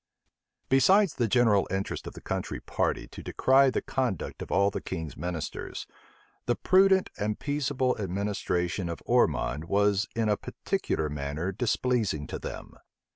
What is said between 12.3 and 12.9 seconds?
them.